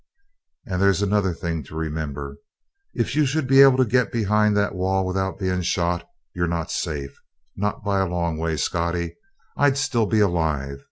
"And 0.65 0.81
there's 0.81 1.03
another 1.03 1.31
thing 1.31 1.61
to 1.65 1.75
remember. 1.75 2.37
If 2.95 3.15
you 3.15 3.23
should 3.27 3.45
be 3.47 3.61
able 3.61 3.77
to 3.77 3.85
get 3.85 4.11
behind 4.11 4.57
the 4.57 4.67
wall 4.73 5.05
without 5.05 5.37
being 5.37 5.61
shot, 5.61 6.07
you're 6.33 6.47
not 6.47 6.71
safe. 6.71 7.15
Not 7.55 7.83
by 7.83 7.99
a 7.99 8.07
long 8.09 8.39
way, 8.39 8.57
Scottie. 8.57 9.15
I'd 9.55 9.77
still 9.77 10.07
be 10.07 10.19
alive. 10.19 10.79